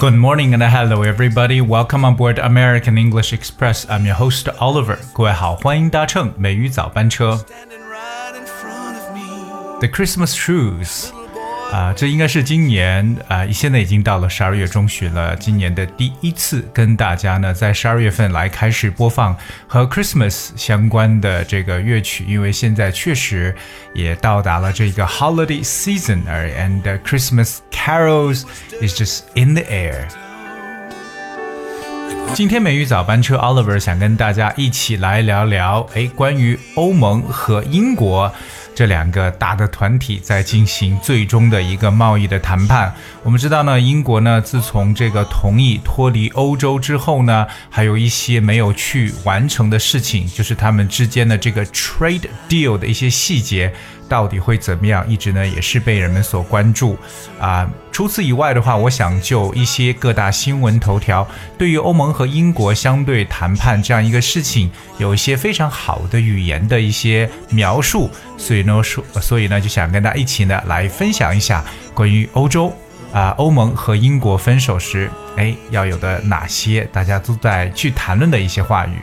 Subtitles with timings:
[0.00, 1.60] Good morning and hello everybody.
[1.60, 3.86] Welcome on board American English Express.
[3.88, 4.98] I'm your host Oliver.
[5.12, 7.36] 各位好，欢迎搭乘美语早班车。
[7.46, 9.78] Standing right in front of me.
[9.78, 11.10] The Christmas Shoes，
[11.73, 15.35] 啊、这应该是今年啊、现在已经到了十二月中旬了。
[15.35, 23.55] 今年的第一次跟大家呢，在十二月份来开始播放和 Christmas 相关的这个乐曲，因为现在确实
[23.95, 28.43] 也到达了这个 Holiday Season，and Christmas carols
[28.79, 30.05] is just in the air。
[32.35, 38.31] 今天美语早班车 Oliver 想跟大家一起来聊聊，哎，关于欧盟和英国
[38.75, 42.93] 这两个大的团体在进行最终的一个贸易的谈判。
[43.23, 53.73] 我们知道呢，英国呢自从这个同意脱离欧洲之后呢，还有一些没有去完成的事情，就是他们之间的这个 trade deal 的一些细节。
[54.13, 55.03] 到底会怎么样？
[55.09, 56.95] 一直呢也是被人们所关注
[57.39, 57.67] 啊。
[57.91, 64.69] 除此以外的话，我想就一些各大新闻头条对于欧盟和英国相对谈判这样一个事情，
[64.99, 68.07] 有一些非常好的语言的一些描述，
[68.37, 72.71] 所以呢说，所以呢就想跟大家一起呢来分享一下关于欧洲
[73.11, 78.99] 啊欧盟和英国分手时，哎要有的哪些大家都在去谈论的一些话语。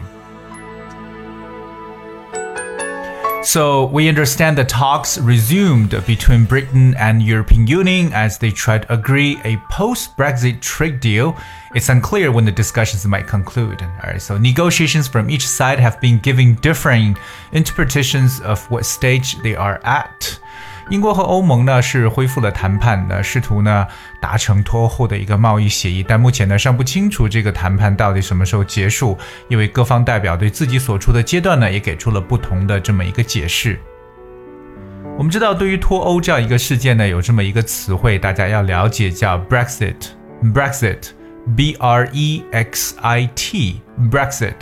[3.42, 8.92] So we understand the talks resumed between Britain and European Union as they try to
[8.92, 11.36] agree a post-Brexit trade deal.
[11.74, 13.82] It's unclear when the discussions might conclude.
[13.82, 17.16] All right, so negotiations from each side have been giving differing
[17.52, 20.39] interpretations of what stage they are at.
[20.90, 23.86] 英国和欧盟呢是恢复了谈判的，试图呢
[24.20, 29.16] 达成脱欧后的一个贸易协议，但目前呢尚不清楚这个谈判到底什么时候结束，
[29.48, 33.78] 因为各方代表对自己所处的阶段呢也给出了不同的这么一个解释。
[35.16, 44.54] 我们知道，对于脱欧这样一个事件呢，有这么一个词汇，大家要了解，叫 Brexit，Brexit，B R E X I T，Brexit。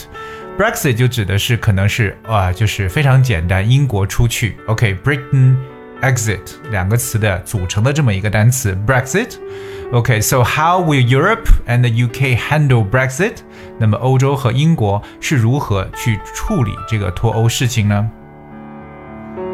[0.59, 5.55] Brexit 就指的是可能是啊，就是非常简单，英国出去，OK，Britain、
[6.03, 9.37] exit 两个词的组成的这么一个单词 Brexit。
[9.91, 13.37] OK, so how will Europe and the UK handle Brexit？
[13.79, 18.11] 那么欧洲和英国是如何去处理这个脱欧事情呢？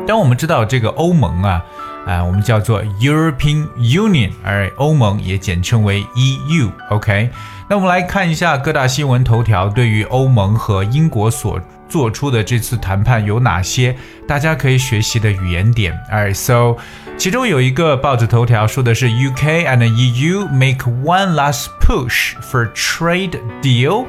[0.06, 1.64] 当我们知道这个欧盟啊，
[2.06, 6.70] 啊、我们叫做 European Union，而欧盟也简称为 EU。
[6.90, 7.30] OK，
[7.70, 13.96] 那我们来看一下各大新闻头条对于欧盟和英国所做出的这次谈判有哪些
[14.26, 15.92] 大家可以学习的语言点。
[16.10, 16.76] Alright, so
[17.16, 24.06] 其中有一个报纸头条说的是 UK and E U make one last push for trade deal。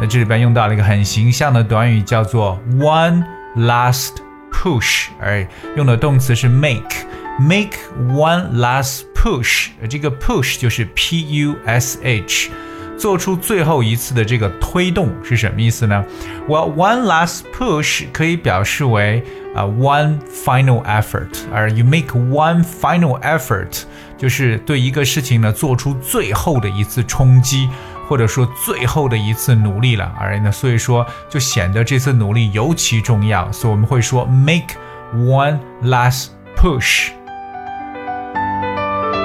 [0.00, 3.24] 那这里边用到了一个很形象的短语，叫做 one
[3.56, 4.16] last
[4.52, 5.46] push，而
[5.76, 7.76] 用的动词是 make，make
[8.12, 12.50] one last push，这个 push 就是 p u s h。
[12.98, 16.04] 做出最后一次的这个推动是什么意思呢
[16.48, 19.22] ？Well, one last push 可以表示为
[19.54, 23.82] 啊、one final effort，而 you make one final effort
[24.16, 27.68] 就是对一个事情呢做出最后的一次冲击，
[28.08, 30.12] 或者说最后的一次努力了。
[30.18, 34.74] 而呢，所以说就显得这次努力尤其重要，所以我们会说 make
[35.14, 37.17] one last push。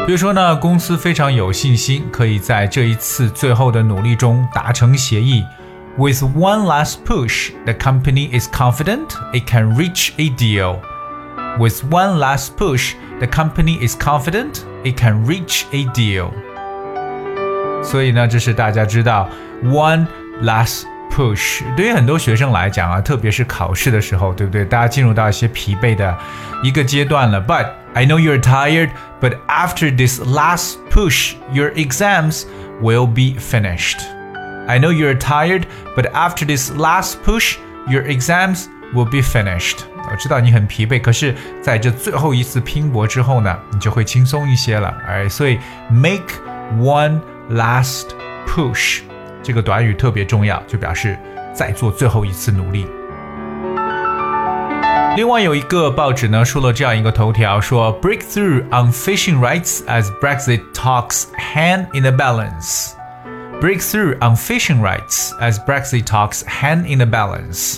[0.07, 5.45] 比如说呢，公司非常有信心，可以在这一次最后的努力中达成协议。
[5.99, 10.77] With one last push, the company is confident it can reach a deal.
[11.59, 16.31] With one last push, the company is confident it can reach a deal.
[17.83, 19.29] 所以呢，这是大家知道
[19.65, 20.07] one
[20.43, 24.65] last push 对于很多学生来讲啊，特别是考试的时候，对不对？
[24.65, 26.17] 大家进入到一些疲惫的
[26.63, 27.43] 一个阶段了。
[27.43, 28.91] But I know you're tired,
[29.23, 32.45] but after this last push, your exams
[32.81, 33.99] will be finished.
[34.67, 35.67] I know you're tired,
[35.97, 37.57] but after this last push,
[37.89, 39.79] your exams will be finished.
[40.11, 44.95] 我知道你很疲惫，可是在这最后一次拼搏之后呢，你就会轻松一些了。
[45.07, 45.59] 哎，所以
[45.91, 46.35] make
[46.79, 47.21] one
[47.51, 48.07] last
[48.47, 49.01] push
[49.43, 51.19] 这个短语特别重要，就表示
[51.55, 52.87] 再做最后一次努力。
[55.16, 62.94] 另外有一个报纸呢说了这样一个头条，说 breakthrough on fishing rights as Brexit talks hand in the balance。
[63.62, 67.78] breakthrough on fishing rights as Brexit talks hand in the balance。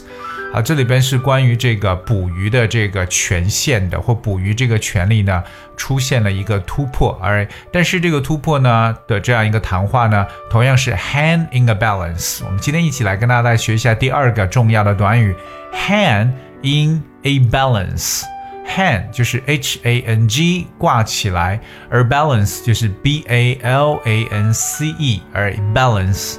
[0.53, 5.43] 啊，这里边是关于这个捕鱼的这个权限的，或捕鱼这个权利呢，
[5.75, 7.19] 出现了一个突破。
[7.21, 12.39] 而但是这个突破呢的这样一个谈话呢，同样是 hand in a balance。
[12.45, 15.35] 我们今天一起来跟大家来学一下第二个重要的短语
[15.73, 16.29] hand
[16.61, 21.60] in a balance。hang 就是 h a n g 挂起来，
[21.90, 26.36] 而 balance 就是 b a l a n c e，而 balance。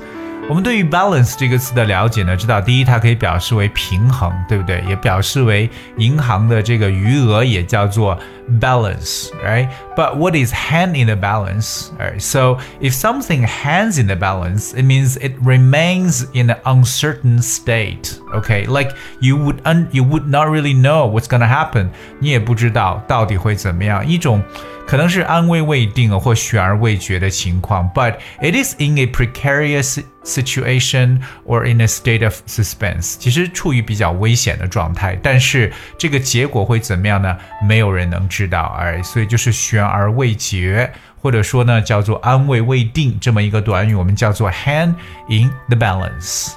[0.49, 4.83] 我们对于 balance 这个词的了解呢，知道第一，它可以表示为平衡，对不对？
[4.89, 8.17] 也表示为银行的这个余额也叫做
[8.59, 11.91] balance，right？But what is hang in the balance?
[11.97, 12.19] Right?
[12.19, 18.19] So if something hangs in the balance, it means it remains in an uncertain state.
[18.33, 21.91] Okay, like you would un you would not really know what's gonna happen.
[22.19, 24.43] 你也不知道到底会怎么样，一种。
[24.86, 33.16] 可能是安危未定或悬而未决的情况，but it is in a precarious situation or in a state of suspense。
[33.18, 37.36] 其实处于比较危险的状态，但是这个结果会怎么样呢？
[37.66, 44.94] 没有人能知道，哎所以就是悬而未决，或者说呢叫做安危未定这么一个短语，我们叫做 hang
[45.28, 46.52] in the balance。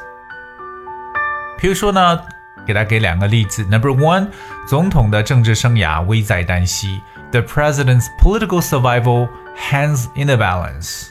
[1.59, 2.19] 比如说呢，
[2.67, 4.27] 给大家给两个例子，Number one，
[4.67, 7.01] 总统的政治生涯危在旦夕。
[7.32, 11.08] The president's political survival hangs in the balance.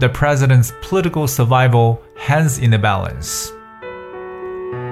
[0.00, 3.50] The president's political survival hangs in the balance.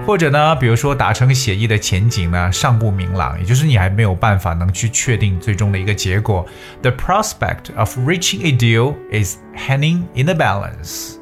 [0.06, 6.46] 或者呢，比如说达成协议的前景呢尚不明朗，也就是你还没有办法能去确定最终的一个结果。
[6.82, 11.16] The prospect of reaching a deal is hanging in the balance.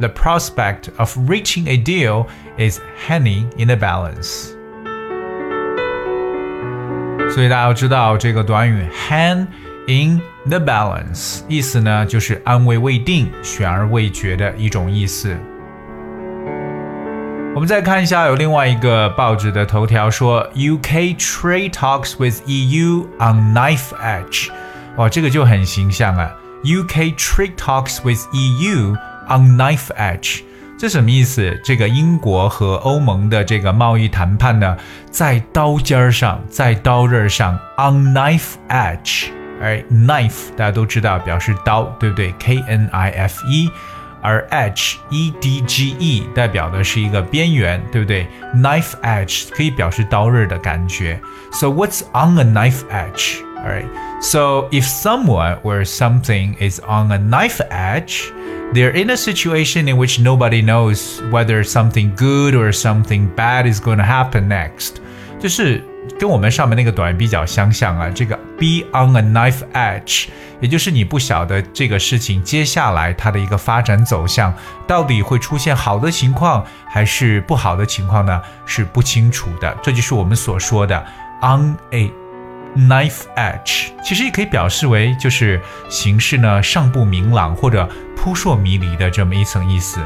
[0.00, 2.26] The prospect of reaching a deal
[2.58, 4.48] is hanging in the balance.
[7.31, 9.47] 所以大家要知道这个短语 "hand
[9.87, 15.37] in the balance，意思呢就是安危未定、悬而未决的一种意思。
[17.55, 24.49] 我们再看一下，有另外一个报纸的头条说，UK trade talks with EU on knife edge。
[24.97, 26.31] 哇，这个就很形象啊
[26.63, 28.95] ！UK trade talks with EU
[29.27, 30.41] on knife edge。
[30.79, 31.59] 这什么意思？
[31.61, 34.77] 这个英国和欧盟的这个贸易谈判呢，
[35.11, 39.25] 在刀尖上，在刀刃上，on knife edge。
[39.61, 43.69] 而 knife 大家都知道表示刀，对不对？K N I F E，
[44.21, 51.19] 而 edge E D G E 代表的是一个边缘，对不对？Knife edge 可以表示刀刃的感觉。
[51.51, 53.48] So what's on a knife edge?
[53.58, 53.88] Alright.
[54.20, 58.32] So if someone or something is on a knife edge.
[58.72, 63.78] They're in a situation in which nobody knows whether something good or something bad is
[63.78, 64.94] going to happen next，
[65.38, 65.84] 就是
[66.18, 68.10] 跟我们上面那个短语比较相像啊。
[68.12, 70.26] 这个 be on a knife edge，
[70.60, 74.52] 也就是你不晓得这个事情接下来它的一个发展走向
[74.88, 78.42] 到底会出现好的情况还是不好的情况呢？
[78.66, 79.72] 是不清楚的。
[79.84, 81.06] 这就是我们所说的
[81.42, 82.10] on a
[82.75, 89.99] Knife edge 其实也可以表示为就是形式呢尚不明朗或者扑朔迷离的这么一层意思。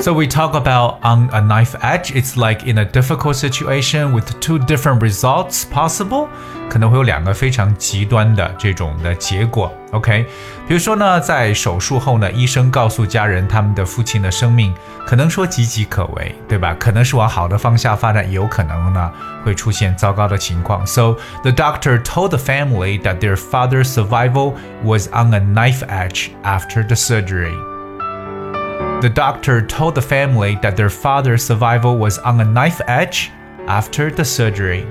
[0.00, 4.26] So we talk about on a knife edge, it's like in a difficult situation with
[4.40, 6.28] two different results possible，
[6.68, 9.72] 可能会有两个非常极端的这种的结果。
[9.92, 10.26] OK，
[10.68, 14.72] 比如说呢，在手术后呢，医生告诉家人他们的父亲的生命
[15.06, 16.76] 可能说岌岌可危，对吧？
[16.78, 19.10] 可能是往好的方向发展，也有可能呢
[19.44, 20.86] 会出现糟糕的情况。
[20.86, 24.52] So the doctor told the family that their father's survival
[24.84, 27.56] was on a knife edge after the surgery.
[29.00, 33.30] The doctor told the family that their father's survival was on a knife edge
[33.66, 34.84] after the surgery.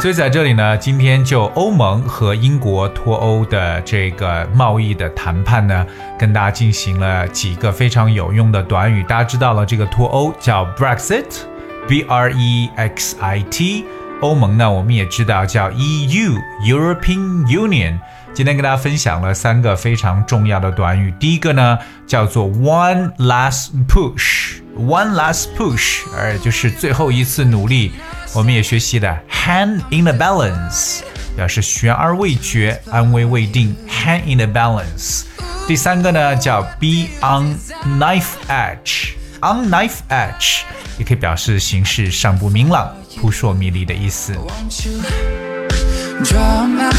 [0.00, 5.86] 所以在这里呢，今天就欧盟和英国脱欧的这个贸易的谈判呢，
[6.18, 9.02] 跟大家进行了几个非常有用的短语。
[9.02, 13.84] 大家知道了，这个脱欧叫 Brexit，B R E X I T。
[14.22, 17.98] 欧盟呢，我们也知道叫 EU，European Union。
[18.35, 21.09] 今天跟大家分享了三个非常重要的短语。
[21.17, 27.93] 第一个呢叫做 one last push，one last push，而就是最后一次努力。
[28.33, 30.99] 我们也学习了 hang in the balance，
[31.37, 33.73] 表示悬而未决、安危未定。
[33.87, 35.23] hang in the balance。
[35.65, 37.57] 第三个呢叫 be on
[37.97, 40.63] knife edge，on knife edge
[40.99, 44.33] 也可以表示形势尚不明朗、扑朔迷离的意思。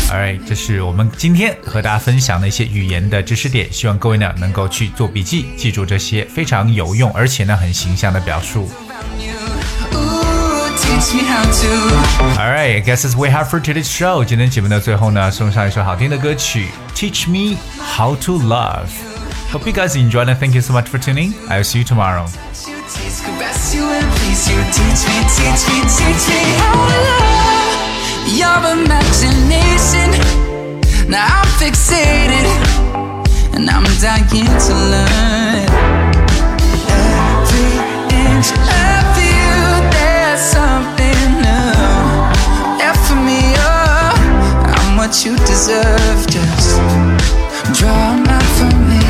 [0.10, 8.70] Alright，这是我们今天和大家分享的一些语言的知识点，希望各位呢能够去做笔记，记住这些非常有用而且呢很形象的表述。
[12.38, 14.24] Alright, I guess that's we have for today's show。
[14.24, 17.58] 今天节目的最后呢，送上一首好听的歌曲，Teach Me
[17.96, 21.34] How to Love。Hope you guys enjoyed and thank you so much for tuning.
[21.50, 22.28] I'll see you tomorrow.
[28.35, 30.11] your imagination.
[31.09, 32.47] Now I'm fixated,
[33.55, 35.67] and I'm dying to learn.
[36.91, 37.79] Every
[38.11, 39.55] inch of you,
[39.95, 42.83] there's something new.
[42.83, 44.15] F for me, oh,
[44.75, 46.27] I'm what you deserve.
[46.27, 46.81] Just
[47.79, 49.03] draw a map for me,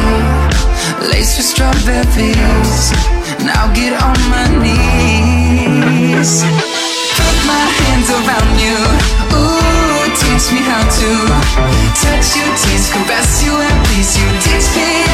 [1.08, 2.92] lace with strawberries,
[3.44, 6.44] Now get on my knees.
[7.16, 8.95] Put my hands around you.
[11.94, 14.26] Touch you, tease, caress you, and please you.
[14.40, 15.05] Teach me.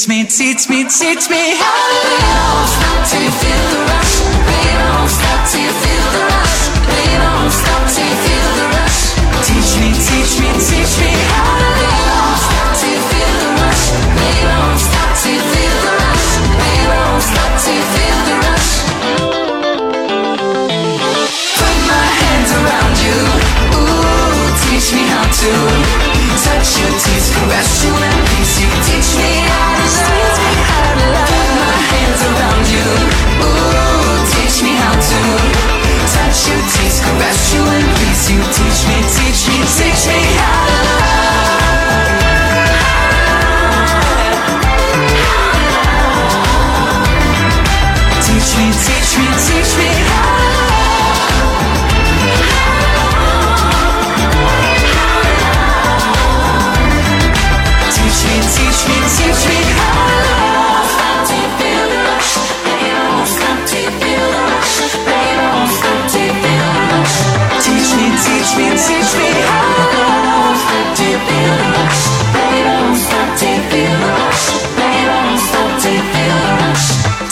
[0.00, 2.08] teach me, teach me, teach me how to
[2.80, 4.20] don't you feel the rush.
[5.20, 6.56] Don't you feel the rush.
[7.68, 9.00] Don't you feel the rush.
[9.44, 12.19] Teach me, teach me, teach me how to live.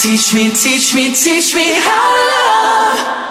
[0.08, 3.27] Teach me, teach me, teach me how to love.